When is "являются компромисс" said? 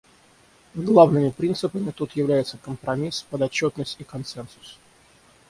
2.13-3.21